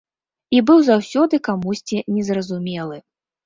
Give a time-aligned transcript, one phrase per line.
[0.57, 2.97] І быў заўсёды камусьці незразумелы.